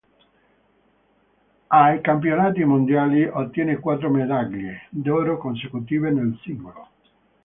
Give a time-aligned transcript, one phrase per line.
[1.67, 6.87] Ai campionati mondiali ottenne quattro medaglie d'oro consecutive nel singolo.